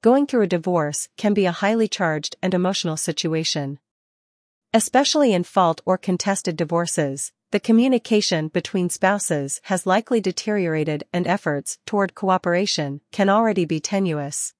[0.00, 3.80] going through a divorce can be a highly charged and emotional situation.
[4.72, 11.78] Especially in fault or contested divorces, the communication between spouses has likely deteriorated and efforts
[11.86, 14.54] toward cooperation can already be tenuous.